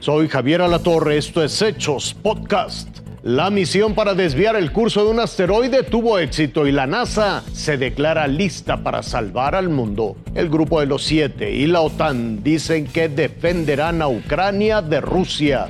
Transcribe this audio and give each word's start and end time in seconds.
Soy 0.00 0.28
Javier 0.28 0.62
Alatorre, 0.62 1.18
esto 1.18 1.44
es 1.44 1.60
Hechos 1.60 2.14
Podcast. 2.14 2.88
La 3.22 3.50
misión 3.50 3.94
para 3.94 4.14
desviar 4.14 4.56
el 4.56 4.72
curso 4.72 5.04
de 5.04 5.10
un 5.10 5.20
asteroide 5.20 5.82
tuvo 5.82 6.18
éxito 6.18 6.66
y 6.66 6.72
la 6.72 6.86
NASA 6.86 7.44
se 7.52 7.76
declara 7.76 8.26
lista 8.26 8.82
para 8.82 9.02
salvar 9.02 9.54
al 9.54 9.68
mundo. 9.68 10.16
El 10.34 10.48
Grupo 10.48 10.80
de 10.80 10.86
los 10.86 11.02
Siete 11.02 11.52
y 11.52 11.66
la 11.66 11.82
OTAN 11.82 12.42
dicen 12.42 12.86
que 12.86 13.10
defenderán 13.10 14.00
a 14.00 14.08
Ucrania 14.08 14.80
de 14.80 15.02
Rusia. 15.02 15.68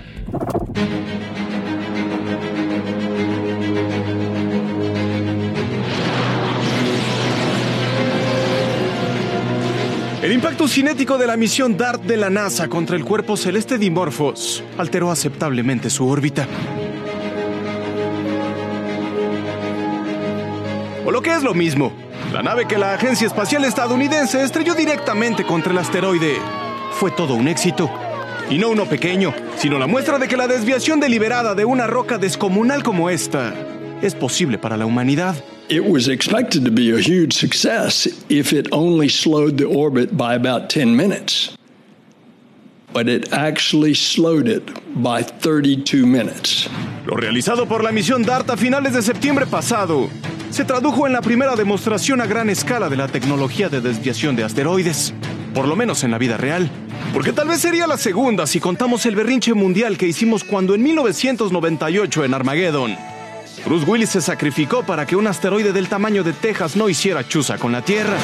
El 10.22 10.32
impacto 10.32 10.68
cinético 10.68 11.16
de 11.16 11.26
la 11.26 11.38
misión 11.38 11.78
DART 11.78 12.02
de 12.02 12.18
la 12.18 12.28
NASA 12.28 12.68
contra 12.68 12.94
el 12.94 13.06
cuerpo 13.06 13.38
celeste 13.38 13.78
Dimorphos 13.78 14.62
alteró 14.76 15.10
aceptablemente 15.10 15.88
su 15.88 16.06
órbita. 16.06 16.46
O 21.06 21.10
lo 21.10 21.22
que 21.22 21.32
es 21.32 21.42
lo 21.42 21.54
mismo, 21.54 21.94
la 22.34 22.42
nave 22.42 22.66
que 22.68 22.76
la 22.76 22.92
Agencia 22.92 23.26
Espacial 23.26 23.64
Estadounidense 23.64 24.42
estrelló 24.44 24.74
directamente 24.74 25.44
contra 25.44 25.72
el 25.72 25.78
asteroide 25.78 26.36
fue 26.92 27.10
todo 27.10 27.34
un 27.34 27.48
éxito. 27.48 27.90
Y 28.50 28.58
no 28.58 28.68
uno 28.68 28.84
pequeño, 28.84 29.32
sino 29.56 29.78
la 29.78 29.86
muestra 29.86 30.18
de 30.18 30.28
que 30.28 30.36
la 30.36 30.48
desviación 30.48 31.00
deliberada 31.00 31.54
de 31.54 31.64
una 31.64 31.86
roca 31.86 32.18
descomunal 32.18 32.82
como 32.82 33.08
esta 33.08 33.54
es 34.02 34.14
posible 34.14 34.58
para 34.58 34.76
la 34.76 34.84
humanidad. 34.84 35.34
It 35.70 35.88
was 35.88 36.08
expected 36.08 36.64
to 36.64 36.72
be 36.72 36.90
a 36.90 36.98
huge 36.98 37.32
success 37.32 38.08
if 38.28 38.52
it 38.52 38.66
only 38.72 39.08
slowed 39.08 39.56
the 39.56 39.66
orbit 39.66 40.16
by 40.16 40.34
about 40.34 40.68
10 40.68 40.96
minutes. 40.96 41.56
But 42.92 43.08
it 43.08 43.32
actually 43.32 43.94
slowed 43.94 44.48
it 44.48 44.64
by 45.00 45.22
32 45.22 46.04
minutes. 46.04 46.68
Lo 47.06 47.16
realizado 47.16 47.68
por 47.68 47.84
la 47.84 47.92
misión 47.92 48.24
DART 48.24 48.50
a 48.50 48.56
finales 48.56 48.94
de 48.94 49.00
septiembre 49.00 49.46
pasado 49.46 50.10
se 50.50 50.64
tradujo 50.64 51.06
en 51.06 51.12
la 51.12 51.20
primera 51.20 51.54
demostración 51.54 52.20
a 52.20 52.26
gran 52.26 52.50
escala 52.50 52.88
de 52.88 52.96
la 52.96 53.06
tecnología 53.06 53.68
de 53.68 53.80
desviación 53.80 54.34
de 54.34 54.42
asteroides, 54.42 55.14
por 55.54 55.68
lo 55.68 55.76
menos 55.76 56.02
en 56.02 56.10
la 56.10 56.18
vida 56.18 56.36
real. 56.36 56.68
Porque 57.14 57.32
tal 57.32 57.46
vez 57.46 57.60
sería 57.60 57.86
la 57.86 57.96
segunda 57.96 58.48
si 58.48 58.58
contamos 58.58 59.06
el 59.06 59.14
berrinche 59.14 59.54
mundial 59.54 59.96
que 59.96 60.08
hicimos 60.08 60.42
cuando 60.42 60.74
en 60.74 60.82
1998 60.82 62.24
en 62.24 62.34
Armageddon, 62.34 62.96
Bruce 63.64 63.84
Willis 63.86 64.10
se 64.10 64.20
sacrificó 64.20 64.82
para 64.82 65.06
que 65.06 65.16
un 65.16 65.26
asteroide 65.26 65.72
del 65.72 65.88
tamaño 65.88 66.24
de 66.24 66.32
Texas 66.32 66.76
no 66.76 66.88
hiciera 66.88 67.26
chuza 67.26 67.58
con 67.58 67.72
la 67.72 67.82
Tierra. 67.82 68.16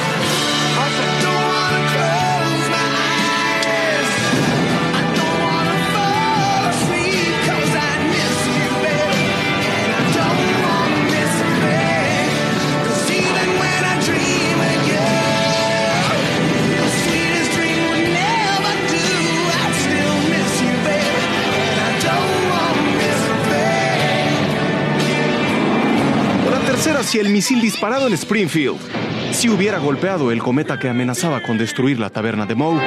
Si 27.07 27.21
el 27.21 27.29
misil 27.29 27.61
disparado 27.61 28.09
en 28.09 28.15
Springfield 28.15 28.79
si 29.31 29.49
hubiera 29.49 29.79
golpeado 29.79 30.33
el 30.33 30.41
cometa 30.41 30.77
que 30.77 30.89
amenazaba 30.89 31.41
con 31.41 31.57
destruir 31.57 32.01
la 32.01 32.11
taberna 32.11 32.47
de 32.47 32.55
Moe. 32.57 32.81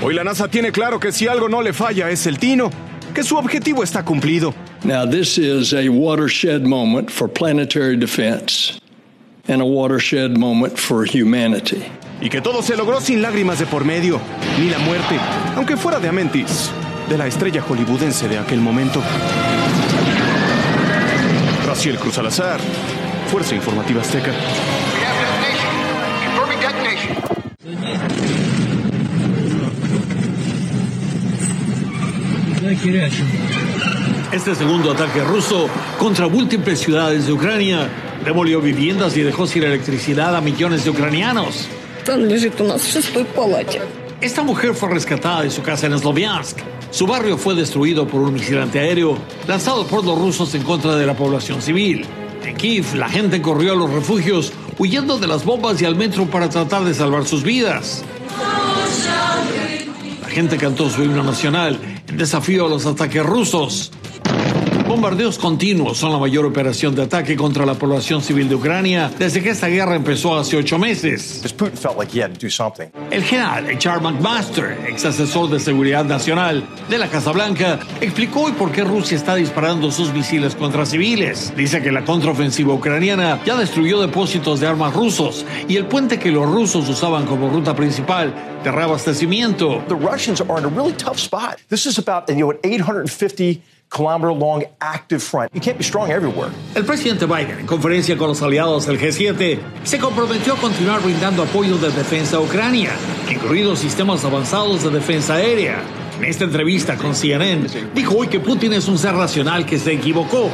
Hoy 0.00 0.14
la 0.14 0.24
NASA 0.24 0.48
tiene 0.48 0.72
claro 0.72 0.98
que 0.98 1.12
si 1.12 1.28
algo 1.28 1.50
no 1.50 1.60
le 1.60 1.74
falla 1.74 2.08
es 2.08 2.26
el 2.26 2.38
tino, 2.38 2.70
que 3.14 3.22
su 3.22 3.36
objetivo 3.36 3.82
está 3.82 4.02
cumplido. 4.02 4.54
Now, 4.82 5.04
this 5.04 5.36
is 5.36 5.74
a 5.74 5.90
watershed 5.90 6.62
moment 6.62 7.10
for 7.10 7.28
planetary 7.28 7.98
defense 7.98 8.78
and 9.48 9.62
a 9.62 9.64
watershed 9.64 10.36
moment 10.38 10.78
for 10.78 11.04
humanity. 11.04 11.82
Y 12.20 12.28
que 12.28 12.40
todo 12.40 12.62
se 12.62 12.76
logró 12.76 13.00
sin 13.00 13.22
lágrimas 13.22 13.58
de 13.58 13.66
por 13.66 13.84
medio, 13.84 14.20
ni 14.58 14.68
la 14.68 14.78
muerte, 14.78 15.18
aunque 15.56 15.76
fuera 15.76 15.98
de 15.98 16.08
Amentis, 16.08 16.70
de 17.08 17.16
la 17.16 17.26
estrella 17.26 17.62
hollywoodense 17.62 18.28
de 18.28 18.38
aquel 18.38 18.60
momento. 18.60 19.02
Raciel 21.66 21.96
Cruz 21.98 22.14
Salazar, 22.14 22.60
Fuerza 23.30 23.54
Informativa 23.54 24.02
Azteca. 24.02 24.32
Este 34.32 34.54
segundo 34.54 34.92
ataque 34.92 35.22
ruso 35.24 35.68
contra 35.98 36.28
múltiples 36.28 36.80
ciudades 36.80 37.26
de 37.26 37.32
Ucrania 37.32 37.88
Demolió 38.24 38.60
viviendas 38.60 39.16
y 39.16 39.22
dejó 39.22 39.46
sin 39.46 39.62
electricidad 39.62 40.36
a 40.36 40.40
millones 40.40 40.84
de 40.84 40.90
ucranianos. 40.90 41.68
Esta 44.20 44.42
mujer 44.42 44.74
fue 44.74 44.88
rescatada 44.90 45.42
de 45.42 45.50
su 45.50 45.62
casa 45.62 45.86
en 45.86 45.98
Sloviansk. 45.98 46.58
Su 46.90 47.06
barrio 47.06 47.38
fue 47.38 47.54
destruido 47.54 48.08
por 48.08 48.22
un 48.22 48.34
misil 48.34 48.58
antiaéreo 48.58 49.16
lanzado 49.46 49.86
por 49.86 50.04
los 50.04 50.18
rusos 50.18 50.54
en 50.54 50.62
contra 50.62 50.96
de 50.96 51.06
la 51.06 51.14
población 51.14 51.62
civil. 51.62 52.04
En 52.44 52.56
Kiev, 52.56 52.94
la 52.94 53.08
gente 53.08 53.42
corrió 53.42 53.72
a 53.72 53.76
los 53.76 53.90
refugios 53.90 54.52
huyendo 54.78 55.18
de 55.18 55.26
las 55.26 55.44
bombas 55.44 55.80
y 55.82 55.84
al 55.84 55.96
metro 55.96 56.26
para 56.26 56.48
tratar 56.48 56.84
de 56.84 56.94
salvar 56.94 57.26
sus 57.26 57.42
vidas. 57.42 58.04
La 60.22 60.28
gente 60.28 60.56
cantó 60.56 60.88
su 60.88 61.04
himno 61.04 61.22
nacional 61.22 61.78
en 62.08 62.16
desafío 62.16 62.66
a 62.66 62.68
los 62.68 62.86
ataques 62.86 63.24
rusos. 63.24 63.92
Bombardeos 64.88 65.36
continuos 65.36 65.98
son 65.98 66.12
la 66.12 66.18
mayor 66.18 66.46
operación 66.46 66.94
de 66.94 67.02
ataque 67.02 67.36
contra 67.36 67.66
la 67.66 67.74
población 67.74 68.22
civil 68.22 68.48
de 68.48 68.54
Ucrania 68.54 69.10
desde 69.18 69.42
que 69.42 69.50
esta 69.50 69.68
guerra 69.68 69.94
empezó 69.94 70.34
hace 70.38 70.56
ocho 70.56 70.78
meses. 70.78 71.42
El 73.10 73.22
general 73.22 73.78
Charles 73.78 74.02
McMaster, 74.02 74.78
ex 74.88 75.04
asesor 75.04 75.50
de 75.50 75.60
seguridad 75.60 76.06
nacional 76.06 76.66
de 76.88 76.96
la 76.96 77.06
Casa 77.08 77.32
Blanca, 77.32 77.78
explicó 78.00 78.44
hoy 78.44 78.52
por 78.52 78.72
qué 78.72 78.82
Rusia 78.82 79.18
está 79.18 79.34
disparando 79.34 79.90
sus 79.90 80.10
misiles 80.14 80.54
contra 80.54 80.86
civiles. 80.86 81.52
Dice 81.54 81.82
que 81.82 81.92
la 81.92 82.06
contraofensiva 82.06 82.72
ucraniana 82.72 83.44
ya 83.44 83.56
destruyó 83.56 84.00
depósitos 84.00 84.58
de 84.58 84.68
armas 84.68 84.94
rusos 84.94 85.44
y 85.68 85.76
el 85.76 85.84
puente 85.84 86.18
que 86.18 86.30
los 86.30 86.50
rusos 86.50 86.88
usaban 86.88 87.26
como 87.26 87.50
ruta 87.50 87.76
principal 87.76 88.32
de 88.64 88.70
reabastecimiento. 88.70 89.84
The 89.86 89.96
Russians 89.96 90.40
are 90.40 90.58
in 90.58 90.64
a 90.64 90.68
really 90.68 90.94
tough 90.94 91.18
spot. 91.18 91.58
This 91.68 91.84
is 91.84 91.98
about 91.98 92.26
you 92.30 92.36
know 92.36 92.50
an 92.52 92.58
850 92.62 93.60
kilometer 93.90 94.32
long 94.32 94.64
active 94.80 95.22
front. 95.22 95.50
You 95.54 95.60
can't 95.60 95.78
be 95.78 95.84
strong 95.84 96.10
everywhere. 96.10 96.50
El 96.74 96.84
presidente 96.84 97.26
Biden, 97.26 97.60
en 97.60 97.66
conferencia 97.66 98.16
con 98.16 98.28
los 98.28 98.42
aliados 98.42 98.86
del 98.86 98.98
G7, 98.98 99.58
se 99.84 99.98
comprometió 99.98 100.54
a 100.54 100.56
continuar 100.56 101.02
brindando 101.02 101.42
apoyo 101.42 101.78
de 101.78 101.90
defensa 101.90 102.36
a 102.36 102.40
Ucrania, 102.40 102.90
incluidos 103.30 103.78
sistemas 103.78 104.24
avanzados 104.24 104.82
de 104.82 104.90
defensa 104.90 105.34
aérea. 105.34 105.82
En 106.18 106.24
esta 106.24 106.44
entrevista 106.44 106.96
con 106.96 107.14
CNN, 107.14 107.68
dijo 107.94 108.16
hoy 108.16 108.28
que 108.28 108.40
Putin 108.40 108.72
es 108.72 108.88
un 108.88 108.98
ser 108.98 109.14
racional 109.14 109.64
que 109.64 109.78
se 109.78 109.92
equivocó. 109.92 110.50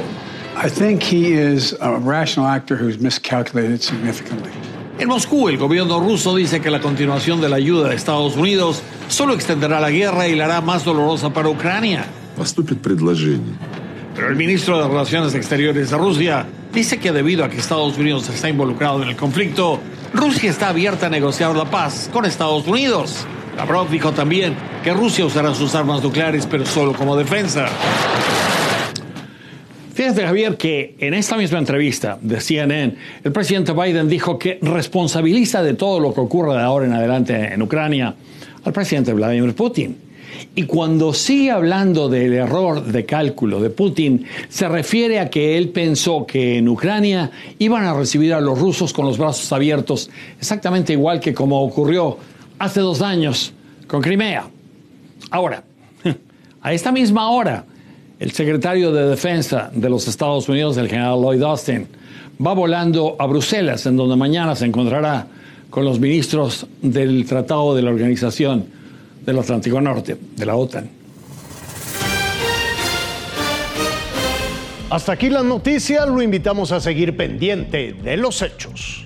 I 0.57 0.69
think 0.69 1.03
he 1.03 1.33
is 1.33 1.75
a 1.81 1.99
rational 1.99 2.47
actor 2.47 2.77
who's 2.77 2.99
miscalculated 2.99 3.81
significantly. 3.81 4.51
En 4.97 5.09
Moscú, 5.09 5.49
el 5.49 5.59
gobierno 5.59 5.99
ruso 5.99 6.37
dice 6.37 6.61
que 6.61 6.71
la 6.71 6.81
continuación 6.81 7.41
de 7.41 7.49
la 7.49 7.57
ayuda 7.57 7.89
de 7.89 7.97
Estados 7.97 8.37
Unidos 8.37 8.81
solo 9.09 9.35
extenderá 9.35 9.81
la 9.81 9.91
guerra 9.91 10.29
y 10.29 10.37
la 10.37 10.45
hará 10.45 10.61
más 10.61 10.85
dolorosa 10.85 11.31
para 11.31 11.49
Ucrania. 11.49 12.05
Поступит 12.36 12.82
предложение. 12.82 13.54
Pero 14.16 14.30
el 14.30 14.36
ministro 14.36 14.82
de 14.82 14.88
Relaciones 14.88 15.34
Exteriores 15.34 15.90
de 15.90 15.98
Rusia 15.98 16.46
dice 16.74 17.00
que 17.00 17.12
debido 17.12 17.44
a 17.46 17.50
que 17.50 17.58
Estados 17.58 17.98
Unidos 17.98 18.28
está 18.30 18.50
involucrado 18.50 19.02
en 19.02 19.10
el 19.10 19.16
conflicto, 19.16 19.80
Rusia 20.14 20.50
está 20.50 20.70
abierta 20.70 21.08
a 21.08 21.10
negociar 21.10 21.56
la 21.56 21.66
paz 21.66 22.10
con 22.12 22.26
Estados 22.26 22.68
Unidos. 22.68 23.26
Lavrov 23.56 23.90
dijo 23.90 24.12
también 24.12 24.56
que 24.84 24.94
Rusia 24.94 25.26
usará 25.26 25.54
sus 25.54 25.76
armas 25.76 26.04
nucleares, 26.04 26.48
pero 26.48 26.66
solo 26.66 26.94
como 26.94 27.16
defensa. 27.16 27.68
Fíjate, 29.94 30.24
Javier, 30.26 30.56
que 30.56 30.96
en 31.00 31.14
esta 31.14 31.36
misma 31.36 31.60
entrevista 31.60 32.18
de 32.22 32.40
CNN, 32.40 32.96
el 33.22 33.32
presidente 33.34 33.74
Biden 33.74 34.08
dijo 34.08 34.40
que 34.40 34.58
responsabiliza 34.62 35.62
de 35.62 35.74
todo 35.74 36.00
lo 36.00 36.14
que 36.14 36.22
ocurre 36.22 36.54
de 36.54 36.62
ahora 36.62 36.86
en 36.86 36.94
adelante 36.94 37.54
en 37.54 37.62
Ucrania 37.62 38.16
al 38.64 38.72
presidente 38.72 39.12
Vladimir 39.12 39.54
Putin. 39.54 39.98
Y 40.55 40.65
cuando 40.65 41.13
sigue 41.13 41.51
hablando 41.51 42.09
del 42.09 42.33
error 42.33 42.85
de 42.85 43.05
cálculo 43.05 43.61
de 43.61 43.71
Putin, 43.71 44.25
se 44.49 44.69
refiere 44.69 45.19
a 45.19 45.31
que 45.31 45.59
él 45.59 45.71
pensó 45.71 46.27
que 46.27 46.59
en 46.59 46.69
Ucrania 46.69 47.31
iban 47.59 47.85
a 47.85 47.95
recibir 47.95 48.33
a 48.35 48.41
los 48.41 48.59
rusos 48.59 48.93
con 48.93 49.07
los 49.07 49.19
brazos 49.19 49.53
abiertos, 49.53 50.11
exactamente 50.39 50.93
igual 50.93 51.21
que 51.21 51.35
como 51.35 51.63
ocurrió 51.63 52.19
hace 52.59 52.81
dos 52.81 53.03
años 53.03 53.53
con 53.87 54.01
Crimea. 54.01 54.49
Ahora, 55.31 55.65
a 56.63 56.73
esta 56.73 56.93
misma 56.93 57.31
hora, 57.31 57.65
El 58.21 58.31
secretario 58.31 58.93
de 58.93 59.09
Defensa 59.09 59.71
de 59.75 59.91
los 59.91 60.07
Estados 60.07 60.49
Unidos, 60.49 60.77
el 60.77 60.89
general 60.89 61.21
Lloyd 61.21 61.43
Austin, 61.43 61.89
va 62.45 62.55
volando 62.55 63.17
a 63.19 63.27
Bruselas, 63.27 63.87
en 63.87 63.97
donde 63.97 64.15
mañana 64.15 64.55
se 64.55 64.67
encontrará 64.67 65.27
con 65.69 65.85
los 65.85 65.99
ministros 65.99 66.65
del 66.81 67.27
Tratado 67.27 67.75
de 67.75 67.83
la 67.83 67.91
Organización 67.91 68.67
del 69.25 69.39
Atlántico 69.39 69.81
Norte, 69.81 70.17
de 70.37 70.47
la 70.47 70.57
OTAN. 70.57 70.89
Hasta 74.91 75.13
aquí 75.13 75.29
las 75.29 75.45
noticias, 75.45 76.07
lo 76.09 76.23
invitamos 76.23 76.71
a 76.71 76.81
seguir 76.81 77.17
pendiente 77.17 77.95
de 77.95 78.17
los 78.17 78.43
hechos. 78.43 79.04